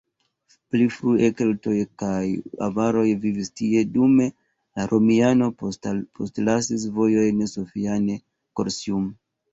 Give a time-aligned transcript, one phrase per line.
[0.75, 2.23] Pli frue keltoj kaj
[2.69, 5.51] avaroj vivis tie, dume la romianoj
[6.19, 9.07] postlasis vojon Sophiane-Gorsium.